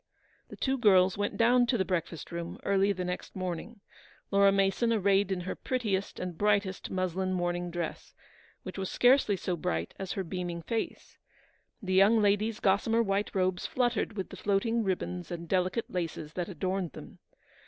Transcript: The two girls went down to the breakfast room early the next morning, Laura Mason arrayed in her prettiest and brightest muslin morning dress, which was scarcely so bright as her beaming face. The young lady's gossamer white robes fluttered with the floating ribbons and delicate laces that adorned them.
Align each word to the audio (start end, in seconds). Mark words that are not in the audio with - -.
The 0.49 0.55
two 0.55 0.79
girls 0.79 1.15
went 1.15 1.37
down 1.37 1.67
to 1.67 1.77
the 1.77 1.85
breakfast 1.85 2.31
room 2.31 2.57
early 2.63 2.91
the 2.91 3.05
next 3.05 3.35
morning, 3.35 3.81
Laura 4.31 4.51
Mason 4.51 4.91
arrayed 4.91 5.31
in 5.31 5.41
her 5.41 5.53
prettiest 5.55 6.19
and 6.19 6.35
brightest 6.39 6.89
muslin 6.89 7.33
morning 7.33 7.69
dress, 7.69 8.15
which 8.63 8.79
was 8.79 8.89
scarcely 8.89 9.35
so 9.37 9.55
bright 9.55 9.93
as 9.99 10.13
her 10.13 10.23
beaming 10.23 10.63
face. 10.63 11.19
The 11.83 11.93
young 11.93 12.19
lady's 12.19 12.59
gossamer 12.59 13.03
white 13.03 13.35
robes 13.35 13.67
fluttered 13.67 14.17
with 14.17 14.29
the 14.29 14.37
floating 14.37 14.83
ribbons 14.83 15.29
and 15.29 15.47
delicate 15.47 15.85
laces 15.87 16.33
that 16.33 16.49
adorned 16.49 16.93
them. 16.93 17.19